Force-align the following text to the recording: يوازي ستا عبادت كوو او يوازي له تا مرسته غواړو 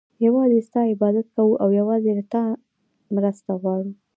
يوازي 0.21 0.59
ستا 0.67 0.79
عبادت 0.89 1.27
كوو 1.35 1.55
او 1.55 1.69
يوازي 1.79 2.11
له 2.17 2.23
تا 2.33 2.41
مرسته 3.15 3.51
غواړو 3.61 3.91